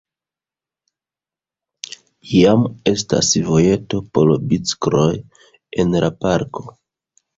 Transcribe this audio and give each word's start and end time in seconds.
Jam 2.37 2.65
estas 2.91 3.31
vojeto 3.49 4.01
por 4.19 4.35
bicikloj 4.55 5.09
en 5.85 5.97
la 6.05 6.11
parko. 6.25 6.67